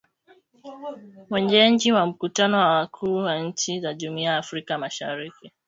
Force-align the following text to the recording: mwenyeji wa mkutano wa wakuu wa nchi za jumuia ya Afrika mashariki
mwenyeji 1.29 1.91
wa 1.91 2.05
mkutano 2.05 2.57
wa 2.59 2.67
wakuu 2.67 3.15
wa 3.15 3.39
nchi 3.39 3.79
za 3.79 3.93
jumuia 3.93 4.29
ya 4.29 4.37
Afrika 4.37 4.77
mashariki 4.77 5.51